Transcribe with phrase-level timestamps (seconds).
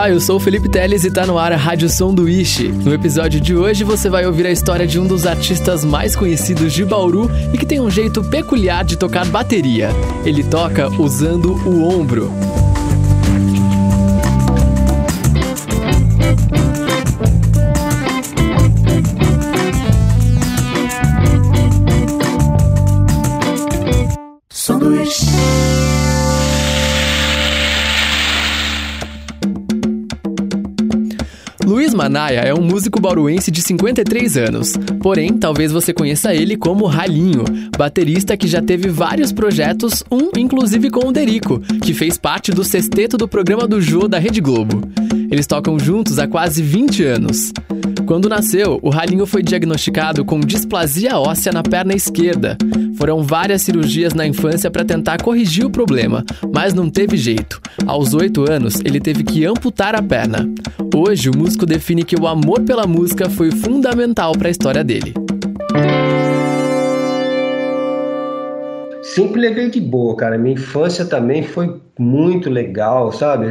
[0.00, 2.68] Olá, eu sou o Felipe Teles e tá no ar a Rádio Sanduíche.
[2.68, 6.72] No episódio de hoje você vai ouvir a história de um dos artistas mais conhecidos
[6.72, 9.90] de Bauru e que tem um jeito peculiar de tocar bateria.
[10.24, 12.32] Ele toca usando o ombro.
[32.10, 34.72] Luiz Manaia é um músico bauruense de 53 anos.
[35.00, 37.44] Porém, talvez você conheça ele como Ralinho,
[37.78, 42.64] baterista que já teve vários projetos, um inclusive com o Derico, que fez parte do
[42.64, 44.82] sexteto do programa do Jô da Rede Globo.
[45.30, 47.52] Eles tocam juntos há quase 20 anos.
[48.10, 52.58] Quando nasceu, o Ralinho foi diagnosticado com displasia óssea na perna esquerda.
[52.96, 57.60] Foram várias cirurgias na infância para tentar corrigir o problema, mas não teve jeito.
[57.86, 60.52] Aos 8 anos, ele teve que amputar a perna.
[60.92, 65.14] Hoje, o músico define que o amor pela música foi fundamental para a história dele.
[69.02, 70.36] Sempre levei de boa, cara.
[70.36, 73.46] Minha infância também foi muito legal, sabe?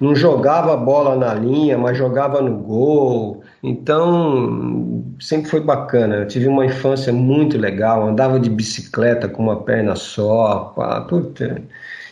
[0.00, 3.42] Não jogava bola na linha, mas jogava no gol.
[3.66, 6.18] Então, sempre foi bacana.
[6.18, 10.72] Eu tive uma infância muito legal, andava de bicicleta com uma perna só.
[10.76, 11.60] Pá, puta.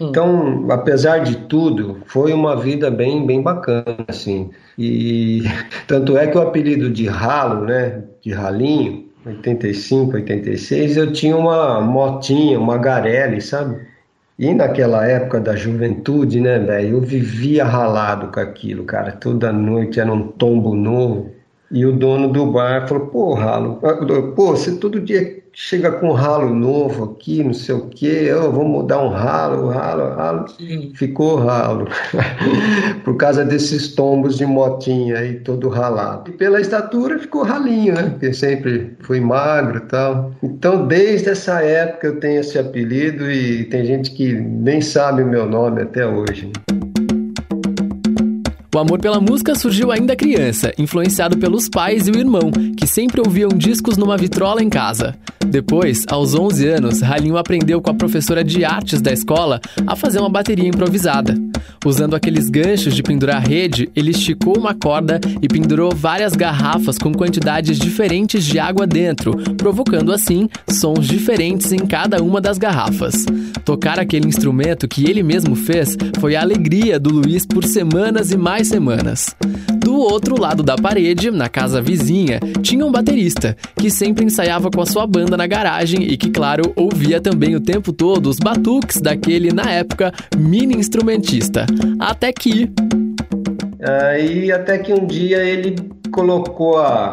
[0.01, 4.51] Então, apesar de tudo, foi uma vida bem, bem bacana, assim.
[4.77, 5.45] E
[5.87, 11.81] tanto é que o apelido de ralo, né, de ralinho, 85, 86, eu tinha uma
[11.81, 13.81] motinha, uma Garelli, sabe?
[14.37, 19.13] E naquela época da juventude, né, velho, eu vivia ralado com aquilo, cara.
[19.13, 21.34] Toda noite era um tombo novo.
[21.71, 23.81] E o dono do bar falou: pô, ralo,
[24.35, 28.51] pô, você todo dia chega com um ralo novo aqui, não sei o quê, oh,
[28.51, 30.49] vamos mudar um ralo, ralo, ralo.
[30.49, 30.93] Sim.
[30.95, 31.87] Ficou ralo.
[33.05, 36.31] Por causa desses tombos de motinha aí, todo ralado.
[36.31, 38.11] E pela estatura ficou ralinho, né?
[38.11, 40.33] Porque sempre fui magro e tal.
[40.43, 45.27] Então, desde essa época eu tenho esse apelido e tem gente que nem sabe o
[45.27, 46.51] meu nome até hoje.
[48.75, 53.21] O amor pela música surgiu ainda criança, influenciado pelos pais e o irmão, que sempre
[53.21, 55.15] ouviam discos numa vitrola em casa.
[55.47, 60.19] Depois, aos 11 anos, Ralinho aprendeu com a professora de artes da escola a fazer
[60.19, 61.37] uma bateria improvisada.
[61.87, 67.13] Usando aqueles ganchos de pendurar rede, ele esticou uma corda e pendurou várias garrafas com
[67.13, 73.25] quantidades diferentes de água dentro, provocando assim sons diferentes em cada uma das garrafas.
[73.65, 78.37] Tocar aquele instrumento que ele mesmo fez foi a alegria do Luiz por semanas e
[78.37, 79.35] mais semanas.
[79.77, 84.81] Do outro lado da parede, na casa vizinha, tinha um baterista que sempre ensaiava com
[84.81, 89.01] a sua banda na garagem e que, claro, ouvia também o tempo todo os batuques
[89.01, 91.67] daquele, na época, mini instrumentista.
[91.99, 92.71] Até que.
[93.83, 95.77] Aí, até que um dia ele
[96.11, 97.13] colocou a,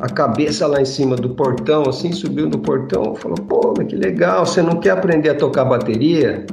[0.00, 4.44] a cabeça lá em cima do portão, assim, subiu no portão, falou: pô, que legal,
[4.44, 6.44] você não quer aprender a tocar bateria?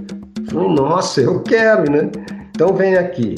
[0.50, 2.09] Falei: nossa, eu quero, né?
[2.52, 3.36] Então vem aqui.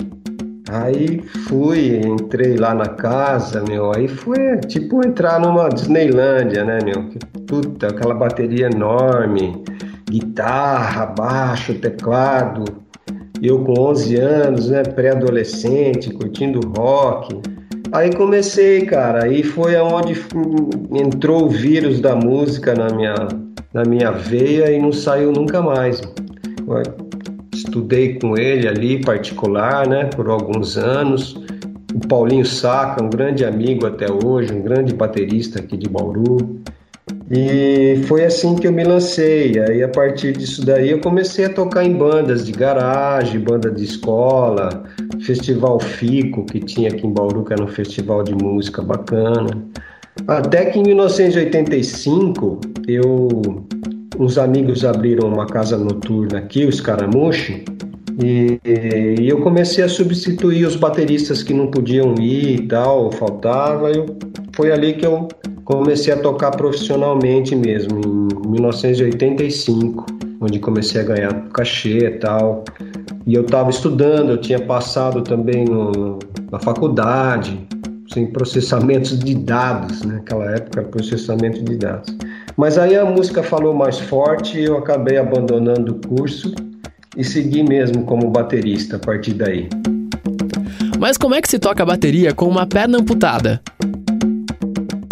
[0.69, 7.07] Aí fui, entrei lá na casa, meu, aí foi tipo entrar numa Disneylândia, né, meu?
[7.47, 9.63] Puta, aquela bateria enorme,
[10.09, 12.63] guitarra, baixo, teclado.
[13.41, 17.39] Eu com 11 anos, né, pré-adolescente, curtindo rock.
[17.91, 20.15] Aí comecei, cara, aí foi aonde
[20.93, 23.15] entrou o vírus da música na minha,
[23.73, 26.01] na minha veia e não saiu nunca mais
[27.55, 31.35] estudei com ele ali, particular, né, por alguns anos.
[31.93, 36.61] O Paulinho Saca, um grande amigo até hoje, um grande baterista aqui de Bauru.
[37.31, 39.59] E foi assim que eu me lancei.
[39.59, 43.83] Aí a partir disso daí eu comecei a tocar em bandas de garagem, banda de
[43.83, 44.83] escola,
[45.21, 49.65] Festival Fico que tinha aqui em Bauru, que era um festival de música bacana.
[50.27, 53.29] Até que em 1985 eu
[54.17, 57.65] uns amigos abriram uma casa noturna aqui, o Escaramuche,
[58.23, 63.91] e, e, eu comecei a substituir os bateristas que não podiam ir e tal, faltava.
[63.91, 64.05] Eu,
[64.55, 65.27] foi ali que eu
[65.65, 70.05] comecei a tocar profissionalmente mesmo, em 1985,
[70.39, 72.63] onde comecei a ganhar cachê e tal.
[73.27, 76.19] E eu estava estudando, eu tinha passado também no,
[76.51, 77.59] na faculdade,
[78.15, 80.15] em processamentos de dados, né?
[80.15, 82.15] naquela época, processamento de dados.
[82.55, 86.53] Mas aí a música falou mais forte e eu acabei abandonando o curso
[87.17, 89.67] e segui mesmo como baterista a partir daí.
[90.99, 93.61] Mas como é que se toca a bateria com uma perna amputada?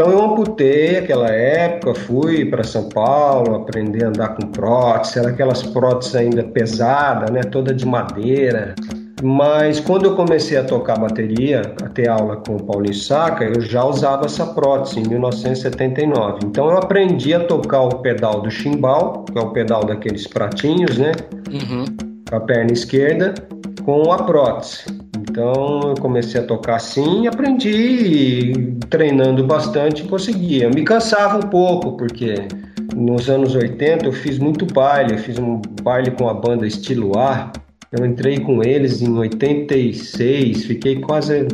[0.04, 5.30] Então eu amputei aquela época, fui para São Paulo aprender a andar com prótese, era
[5.30, 8.76] aquelas próteses ainda pesadas, né, toda de madeira.
[9.24, 13.62] Mas quando eu comecei a tocar bateria, a ter aula com o Paulinho Saca, eu
[13.62, 16.40] já usava essa prótese em 1979.
[16.48, 20.98] Então eu aprendi a tocar o pedal do chimbal, que é o pedal daqueles pratinhos,
[20.98, 21.14] né?
[21.50, 21.86] Uhum.
[22.30, 23.34] Com a perna esquerda,
[23.86, 25.03] com a prótese.
[25.34, 30.70] Então eu comecei a tocar assim, aprendi treinando bastante, conseguia.
[30.70, 32.36] Me cansava um pouco, porque
[32.96, 37.18] nos anos 80 eu fiz muito baile, eu fiz um baile com a banda Estilo
[37.18, 37.52] A.
[37.92, 41.48] Eu entrei com eles em 86, fiquei quase,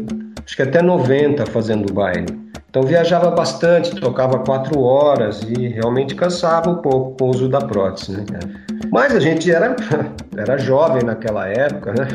[0.46, 2.49] acho que até 90 fazendo baile.
[2.70, 7.60] Então viajava bastante, tocava quatro horas e realmente cansava um pouco com o uso da
[7.60, 8.40] prótese, né?
[8.92, 9.76] Mas a gente era,
[10.38, 12.08] era jovem naquela época, né?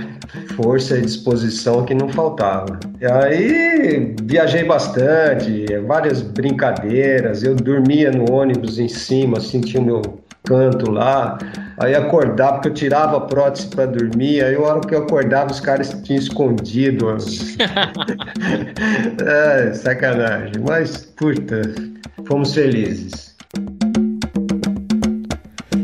[0.54, 2.78] Força e disposição que não faltava.
[3.00, 7.42] E aí viajei bastante, várias brincadeiras.
[7.42, 10.02] Eu dormia no ônibus em cima, sentia o meu
[10.44, 11.36] canto lá.
[11.78, 14.44] Aí acordava, porque eu tirava a prótese para dormir.
[14.44, 17.08] Aí, a hora que eu acordava, os caras tinham escondido.
[19.26, 20.54] é, sacanagem.
[20.66, 21.62] Mas, puta,
[22.26, 23.34] fomos felizes.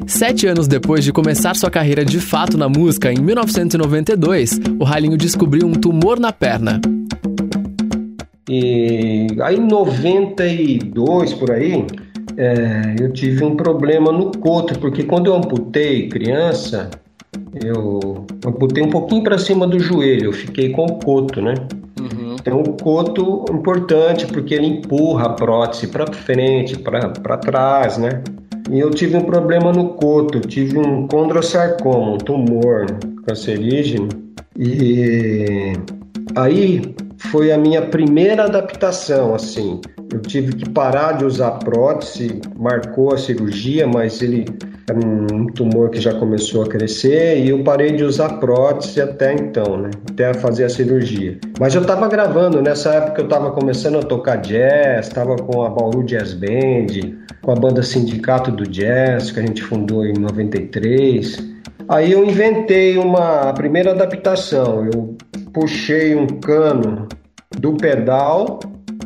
[0.07, 5.17] Sete anos depois de começar sua carreira de fato na música, em 1992, o Ralinho
[5.17, 6.81] descobriu um tumor na perna.
[8.49, 11.87] E aí em 92 por aí,
[12.41, 16.89] é, eu tive um problema no coto, porque quando eu amputei criança,
[17.63, 21.53] eu amputei um pouquinho para cima do joelho, eu fiquei com o coto, né?
[22.01, 22.37] Uhum.
[22.41, 28.23] Então o coto é importante porque ele empurra a prótese para frente, para trás, né?
[28.71, 32.87] E eu tive um problema no coto, tive um condrosarcoma, um tumor
[33.27, 34.09] cancerígeno.
[34.59, 35.75] E
[36.35, 39.79] aí foi a minha primeira adaptação, assim.
[40.13, 44.45] Eu tive que parar de usar prótese, marcou a cirurgia, mas ele
[44.89, 49.33] era um tumor que já começou a crescer e eu parei de usar prótese até
[49.33, 49.91] então, né?
[50.11, 51.39] Até fazer a cirurgia.
[51.61, 55.71] Mas eu estava gravando, nessa época eu estava começando a tocar jazz, estava com a
[55.71, 61.39] Bauru Jazz Band, com a banda Sindicato do Jazz, que a gente fundou em 93.
[61.89, 64.87] Aí eu inventei uma primeira adaptação.
[64.93, 65.17] Eu
[65.53, 67.07] puxei um cano
[67.59, 68.59] do pedal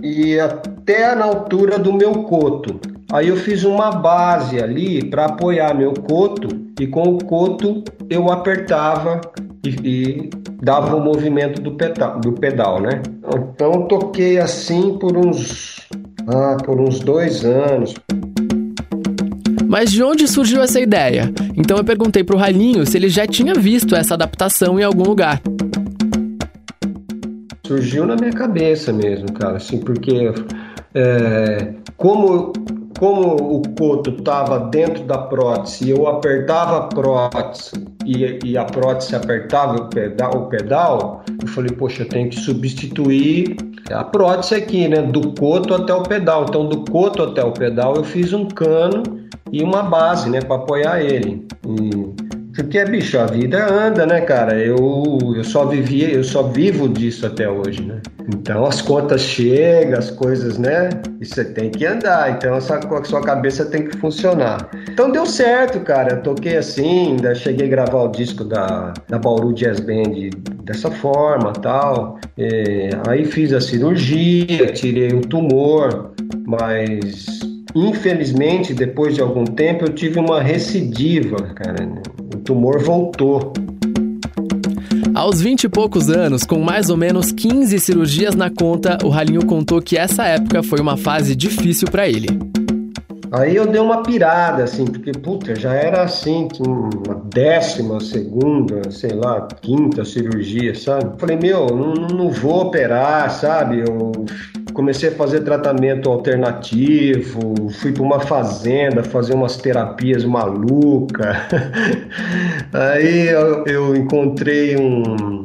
[0.03, 0.39] e
[0.84, 2.78] até na altura do meu coto.
[3.10, 6.48] Aí eu fiz uma base ali para apoiar meu coto
[6.78, 9.20] e com o coto eu apertava
[9.64, 10.31] e, e
[10.62, 13.00] dava o movimento do pedal, do pedal, né?
[13.54, 15.88] Então toquei assim por uns
[16.28, 17.94] ah, por uns dois anos.
[19.66, 21.32] Mas de onde surgiu essa ideia?
[21.56, 25.40] Então eu perguntei pro Ralinho se ele já tinha visto essa adaptação em algum lugar.
[27.66, 30.31] Surgiu na minha cabeça mesmo, cara, assim, porque
[30.94, 32.52] é, como,
[32.99, 37.73] como o coto estava dentro da prótese, eu apertava a prótese
[38.06, 42.38] e, e a prótese apertava o pedal, o pedal, eu falei, poxa, eu tenho que
[42.38, 43.56] substituir
[43.91, 46.46] a prótese aqui, né, do coto até o pedal.
[46.49, 49.02] Então, do coto até o pedal, eu fiz um cano
[49.52, 51.46] e uma base, né, para apoiar ele.
[51.67, 52.23] E
[52.55, 54.55] porque, bicho, a vida anda, né, cara?
[54.55, 58.01] Eu, eu só vivia, eu só vivo disso até hoje, né?
[58.29, 60.89] Então as contas chegam, as coisas, né?
[61.20, 64.70] E você tem que andar, então a sua, a sua cabeça tem que funcionar.
[64.89, 66.15] Então deu certo, cara.
[66.15, 70.31] Eu toquei assim, ainda cheguei a gravar o disco da, da Bauru Jazz Band
[70.63, 72.20] dessa forma tal.
[72.39, 76.15] É, aí fiz a cirurgia, tirei o tumor,
[76.46, 77.27] mas
[77.75, 81.84] infelizmente, depois de algum tempo, eu tive uma recidiva, cara
[82.44, 83.53] tumor voltou.
[85.15, 89.46] Aos 20 e poucos anos, com mais ou menos 15 cirurgias na conta, o Ralinho
[89.46, 92.29] contou que essa época foi uma fase difícil para ele.
[93.32, 99.10] Aí eu dei uma pirada, assim, porque, puta, já era assim, uma décima, segunda, sei
[99.10, 101.19] lá, quinta cirurgia, sabe?
[101.19, 103.81] Falei, meu, não, não vou operar, sabe?
[103.81, 104.13] Eu
[104.74, 111.36] comecei a fazer tratamento alternativo, fui para uma fazenda fazer umas terapias malucas.
[112.74, 115.43] Aí eu, eu encontrei um,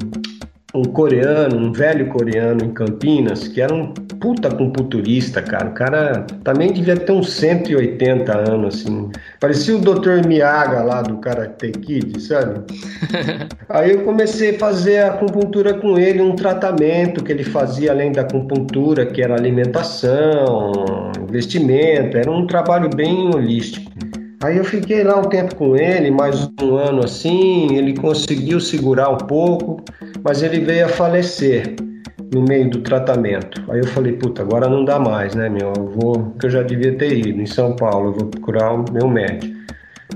[0.74, 5.70] um coreano, um velho coreano em Campinas, que era um puta computurista, cara.
[5.70, 9.10] O cara também devia ter uns 180 anos, assim.
[9.40, 10.28] Parecia o Dr.
[10.28, 12.62] Miyaga lá do Karate Kid, sabe?
[13.70, 18.12] Aí eu comecei a fazer a acupuntura com ele, um tratamento que ele fazia além
[18.12, 23.90] da acupuntura, que era alimentação, investimento, era um trabalho bem holístico.
[24.42, 29.10] Aí eu fiquei lá um tempo com ele, mais um ano assim, ele conseguiu segurar
[29.10, 29.84] um pouco,
[30.24, 31.76] mas ele veio a falecer.
[32.34, 33.64] no meio do tratamento.
[33.72, 35.74] Aí eu falei, puta, agora não dá mais, né, meu?
[35.76, 38.86] Eu vou, que eu já devia ter ido em São Paulo, eu vou procurar o
[38.92, 39.58] meu médico.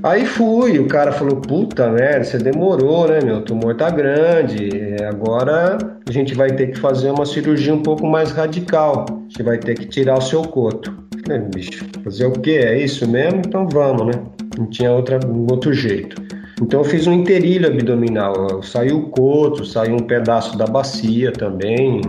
[0.01, 3.37] Aí fui, o cara falou, puta merda, você demorou, né, meu?
[3.37, 4.69] O tumor tá grande,
[5.07, 5.77] agora
[6.07, 9.05] a gente vai ter que fazer uma cirurgia um pouco mais radical.
[9.29, 11.02] Você vai ter que tirar o seu coto.
[11.25, 12.61] Falei, bicho, fazer o quê?
[12.63, 13.41] É isso mesmo?
[13.45, 14.23] Então vamos, né?
[14.57, 16.21] Não tinha outra, outro jeito.
[16.61, 22.01] Então eu fiz um interilho abdominal, saiu o coto, saiu um pedaço da bacia também,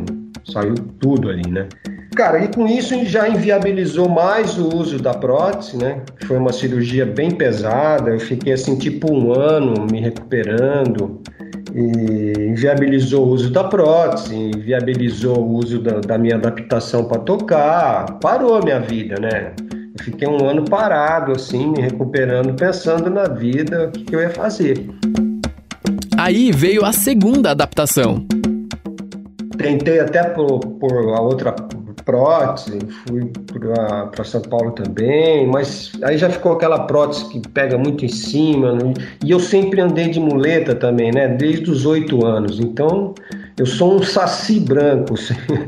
[0.44, 1.66] saiu tudo ali, né?
[2.14, 6.02] Cara, e com isso já inviabilizou mais o uso da prótese, né?
[6.26, 11.20] Foi uma cirurgia bem pesada, eu fiquei assim tipo um ano me recuperando
[11.74, 18.56] inviabilizou o uso da prótese, inviabilizou o uso da, da minha adaptação para tocar, parou
[18.56, 19.52] a minha vida, né?
[19.98, 24.20] Eu fiquei um ano parado, assim, me recuperando, pensando na vida, o que, que eu
[24.20, 24.86] ia fazer.
[26.16, 28.24] Aí veio a segunda adaptação.
[29.56, 31.54] Tentei até por, por a outra
[32.04, 33.30] prótese, fui
[34.12, 38.72] para São Paulo também, mas aí já ficou aquela prótese que pega muito em cima,
[38.72, 38.94] né?
[39.24, 43.14] e eu sempre andei de muleta também, né, desde os oito anos, então
[43.58, 45.14] eu sou um saci branco,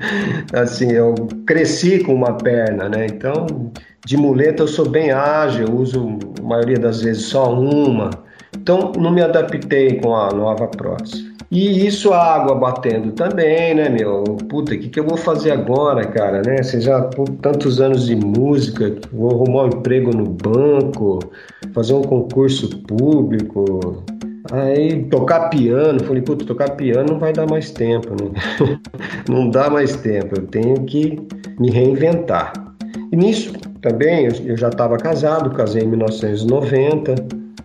[0.52, 1.14] assim, eu
[1.46, 3.46] cresci com uma perna, né, então
[4.04, 8.10] de muleta eu sou bem ágil, uso a maioria das vezes só uma,
[8.56, 11.35] então não me adaptei com a nova prótese.
[11.50, 14.24] E isso a água batendo também, né, meu?
[14.48, 16.62] Puta, o que, que eu vou fazer agora, cara, né?
[16.62, 21.20] Você já, por tantos anos de música, vou arrumar um emprego no banco,
[21.72, 24.04] fazer um concurso público,
[24.52, 28.30] Aí tocar piano, falei, puta, tocar piano não vai dar mais tempo, né?
[29.28, 31.18] não dá mais tempo, eu tenho que
[31.58, 32.52] me reinventar.
[33.12, 37.14] E nisso também eu já estava casado, casei em 1990,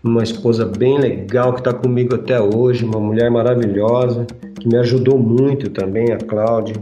[0.03, 4.25] uma esposa bem legal que está comigo até hoje, uma mulher maravilhosa,
[4.59, 6.75] que me ajudou muito também, a Cláudia.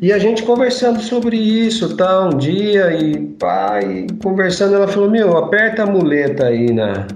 [0.00, 5.36] E a gente conversando sobre isso, tá, um dia, e pai, conversando, ela falou, meu,
[5.36, 7.06] aperta a muleta aí na,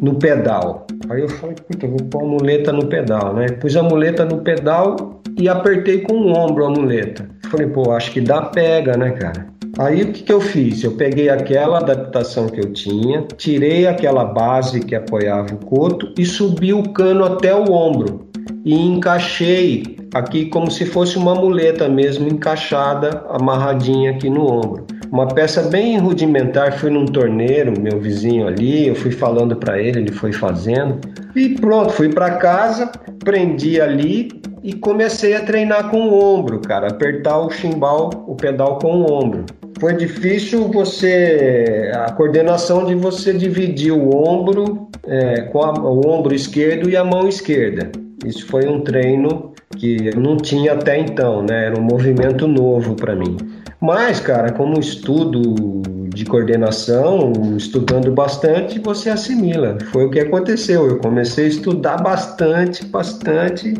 [0.00, 0.86] no pedal.
[1.08, 3.46] Aí eu falei, puta, vou pôr a muleta no pedal, né?
[3.46, 7.28] Pus a muleta no pedal e apertei com o ombro a muleta.
[7.48, 9.46] Falei, pô, acho que dá pega, né, cara?
[9.78, 10.84] Aí o que, que eu fiz?
[10.84, 16.26] Eu peguei aquela adaptação que eu tinha, tirei aquela base que apoiava o coto e
[16.26, 18.28] subi o cano até o ombro
[18.66, 24.86] e encaixei aqui como se fosse uma muleta mesmo encaixada, amarradinha aqui no ombro.
[25.10, 30.00] Uma peça bem rudimentar, fui num torneiro, meu vizinho ali, eu fui falando para ele,
[30.00, 31.00] ele foi fazendo.
[31.34, 32.92] E pronto, fui para casa,
[33.24, 34.28] prendi ali
[34.62, 39.12] e comecei a treinar com o ombro, cara, apertar o chimbal, o pedal com o
[39.12, 39.44] ombro
[39.78, 46.34] foi difícil você a coordenação de você dividir o ombro é, com a, o ombro
[46.34, 47.90] esquerdo e a mão esquerda.
[48.24, 51.66] Isso foi um treino que eu não tinha até então, né?
[51.66, 53.36] Era um movimento novo para mim.
[53.80, 55.82] Mas, cara, como estudo
[56.14, 59.76] de coordenação, estudando bastante, você assimila.
[59.90, 60.86] Foi o que aconteceu.
[60.86, 63.74] Eu comecei a estudar bastante, bastante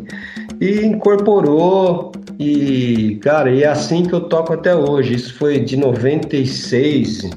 [0.62, 5.16] e incorporou e, cara, e é assim que eu toco até hoje.
[5.16, 7.28] Isso foi de 96.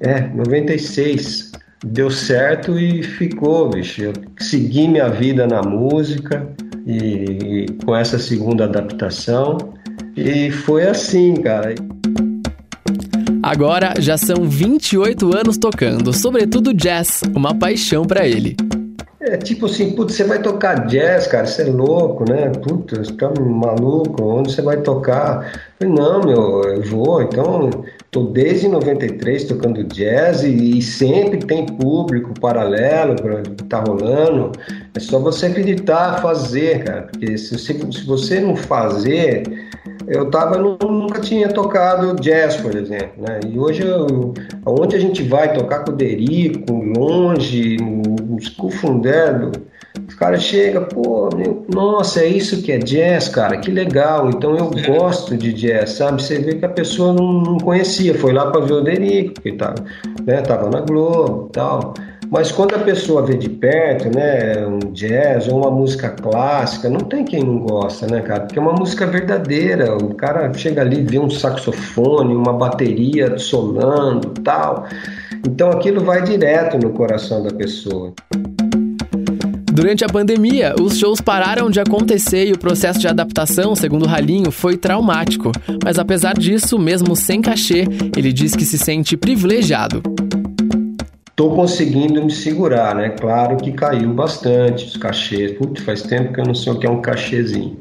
[0.00, 1.52] É, 96.
[1.84, 4.02] Deu certo e ficou, bicho.
[4.02, 6.44] Eu segui minha vida na música
[6.84, 9.58] e, e com essa segunda adaptação.
[10.16, 11.72] E foi assim, cara.
[13.44, 18.56] Agora já são 28 anos tocando, sobretudo jazz, uma paixão para ele.
[19.28, 22.48] É tipo assim, putz, você vai tocar jazz, cara, você é louco, né?
[22.62, 25.52] Puta, você tá maluco, onde você vai tocar?
[25.80, 27.70] Eu falei, não, meu, eu vou, então,
[28.12, 34.52] tô desde 93 tocando jazz e, e sempre tem público paralelo que tá rolando.
[34.94, 39.42] É só você acreditar, fazer, cara, porque se, se, se você não fazer,
[40.06, 43.40] eu tava nunca tinha tocado jazz, por exemplo, né?
[43.44, 44.32] E hoje eu,
[44.64, 47.76] aonde a gente vai tocar com o Derico, longe,
[48.38, 49.52] escufundendo,
[50.06, 54.28] os caras chegam, pô, meu, nossa, é isso que é jazz, cara, que legal.
[54.28, 54.82] Então eu é.
[54.82, 56.22] gosto de jazz, sabe?
[56.22, 59.52] Você vê que a pessoa não, não conhecia, foi lá para ver o Derico, porque
[59.52, 59.76] tava,
[60.24, 61.94] né, tava na Globo e tal.
[62.30, 67.00] Mas quando a pessoa vê de perto, né, um jazz ou uma música clássica, não
[67.00, 68.40] tem quem não gosta, né, cara?
[68.40, 69.96] Porque é uma música verdadeira.
[69.96, 74.86] O cara chega ali, vê um saxofone, uma bateria sonando, tal.
[75.46, 78.12] Então aquilo vai direto no coração da pessoa.
[79.72, 84.50] Durante a pandemia, os shows pararam de acontecer e o processo de adaptação, segundo Ralinho,
[84.50, 85.52] foi traumático.
[85.84, 90.02] Mas apesar disso, mesmo sem cachê, ele diz que se sente privilegiado.
[91.38, 93.10] Estou conseguindo me segurar, né?
[93.10, 95.52] Claro que caiu bastante os cachês.
[95.52, 97.76] Putz, faz tempo que eu não sei o que é um cachezinho.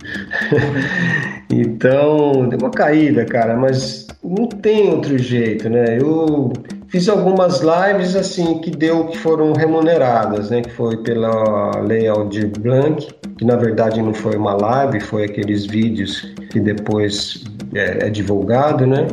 [1.49, 5.97] então, deu uma caída, cara, mas não tem outro jeito, né?
[5.97, 6.51] Eu
[6.89, 10.61] fiz algumas lives assim que deu que foram remuneradas, né?
[10.61, 13.07] Que foi pela Lei Aldir Blanc,
[13.37, 17.41] que na verdade não foi uma live, foi aqueles vídeos que depois
[17.73, 19.07] é, é divulgado, né?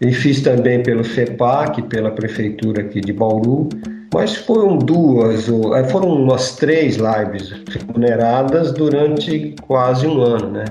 [0.00, 3.68] E fiz também pelo FEPAC, pela prefeitura aqui de Bauru,
[4.12, 10.64] mas foram duas, é, foram umas três lives remuneradas durante quase um ano, né?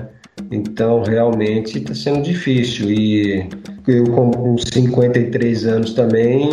[0.50, 3.48] Então realmente está sendo difícil e
[3.86, 6.48] eu com 53 anos também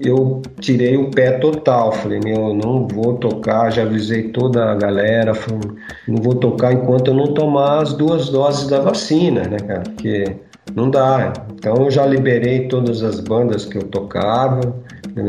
[0.00, 5.34] eu tirei o pé total, falei meu, não vou tocar, já avisei toda a galera,
[5.34, 5.60] falei,
[6.06, 9.82] não vou tocar enquanto eu não tomar as duas doses da vacina, né, cara?
[9.82, 10.36] Porque
[10.74, 11.32] não dá.
[11.54, 14.60] Então eu já liberei todas as bandas que eu tocava.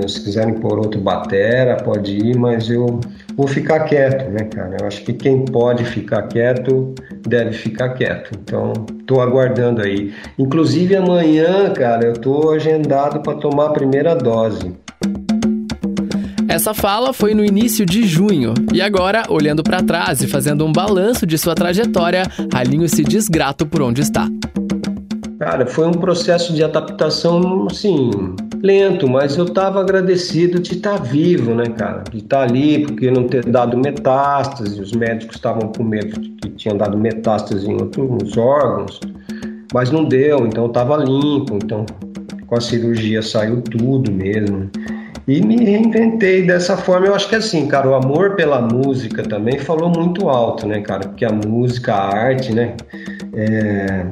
[0.07, 2.99] Se quiserem pôr outro batera, pode ir, mas eu
[3.35, 4.77] vou ficar quieto, né, cara?
[4.79, 6.93] Eu acho que quem pode ficar quieto
[7.27, 8.37] deve ficar quieto.
[8.39, 8.73] Então,
[9.07, 10.13] tô aguardando aí.
[10.37, 14.75] Inclusive amanhã, cara, eu tô agendado para tomar a primeira dose.
[16.47, 20.71] Essa fala foi no início de junho e agora, olhando para trás e fazendo um
[20.71, 24.27] balanço de sua trajetória, Ralinho se desgrato por onde está.
[25.39, 28.11] Cara, foi um processo de adaptação, assim,
[28.61, 32.03] lento, mas eu estava agradecido de estar tá vivo, né, cara?
[32.11, 36.29] De estar tá ali, porque não ter dado metástase, os médicos estavam com medo de
[36.31, 38.99] que tinham dado metástase em outros órgãos,
[39.73, 41.85] mas não deu, então estava limpo, então
[42.45, 44.69] com a cirurgia saiu tudo mesmo.
[45.25, 47.05] E me reinventei dessa forma.
[47.05, 51.07] Eu acho que assim, cara, o amor pela música também falou muito alto, né, cara?
[51.07, 52.75] Porque a música, a arte, né?
[53.35, 54.07] É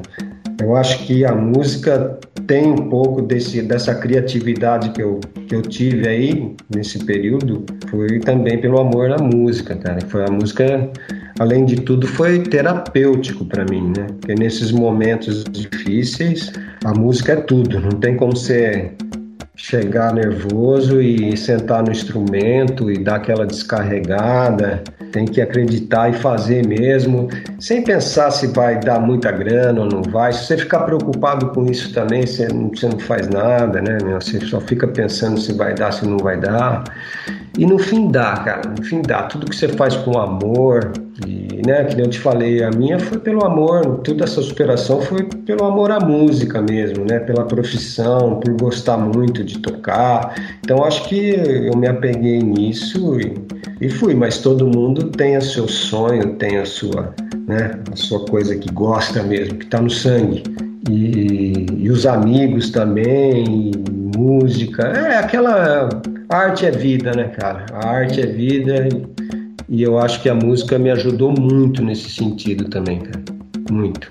[0.60, 5.62] eu acho que a música tem um pouco desse, dessa criatividade que eu, que eu
[5.62, 10.00] tive aí nesse período, foi também pelo amor à música, cara.
[10.08, 10.90] Foi a música,
[11.38, 14.06] além de tudo, foi terapêutico para mim, né?
[14.18, 16.52] Porque nesses momentos difíceis,
[16.84, 18.94] a música é tudo, não tem como ser
[19.58, 24.82] chegar nervoso e sentar no instrumento e dar aquela descarregada.
[25.12, 30.02] Tem que acreditar e fazer mesmo, sem pensar se vai dar muita grana ou não
[30.02, 30.32] vai.
[30.32, 33.98] Se você ficar preocupado com isso também, você não, você não faz nada, né?
[34.20, 36.84] Você só fica pensando se vai dar, se não vai dar.
[37.56, 38.68] E no fim dá, cara.
[38.68, 39.22] No fim dá.
[39.24, 40.92] Tudo que você faz com amor,
[41.26, 45.24] e, né, que eu te falei, a minha foi pelo amor, toda essa superação foi
[45.24, 47.18] pelo amor à música mesmo, né?
[47.18, 50.34] Pela profissão, por gostar muito de tocar.
[50.60, 51.34] Então acho que
[51.72, 53.34] eu me apeguei nisso e,
[53.80, 57.14] e fui, mas todo mundo tem o seu sonho, tem a sua,
[57.46, 60.42] né, a sua coisa que gosta mesmo, que está no sangue.
[60.88, 63.72] E, e, os amigos também,
[64.18, 65.88] música, é aquela
[66.28, 67.64] arte é vida, né, cara?
[67.72, 68.88] A arte é vida
[69.68, 73.22] e, eu acho que a música me ajudou muito nesse sentido também, cara.
[73.70, 74.10] Muito.